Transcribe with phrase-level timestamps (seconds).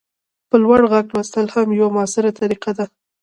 [0.49, 2.85] په لوړ غږ لوستل هم یوه مؤثره طریقه ده.